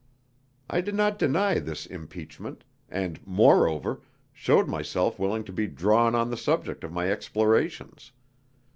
[0.67, 4.01] I did not deny this impeachment, and, moreover,
[4.33, 8.11] showed myself willing to be "drawn" on the subject of my explorations.